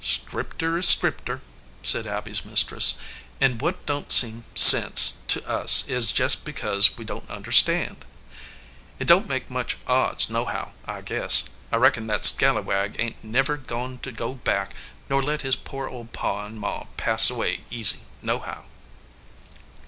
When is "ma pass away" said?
16.59-17.63